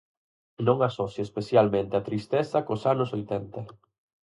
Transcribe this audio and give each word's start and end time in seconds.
Non 0.67 0.77
asocio 0.89 1.21
especialmente 1.25 1.93
a 1.95 2.05
tristeza 2.09 2.57
cos 2.67 2.81
anos 2.93 3.13
oitenta. 3.17 3.59